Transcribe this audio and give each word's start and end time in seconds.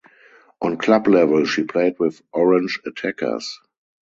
On 0.63 0.77
club 0.77 1.05
level 1.07 1.45
she 1.45 1.61
played 1.63 1.99
with 1.99 2.23
Orange 2.33 2.79
Attackers. 2.87 3.59